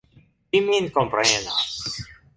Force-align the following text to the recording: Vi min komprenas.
Vi 0.55 0.61
min 0.69 0.89
komprenas. 0.97 1.73